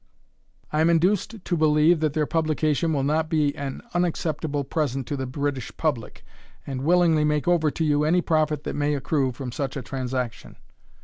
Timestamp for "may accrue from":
8.75-9.51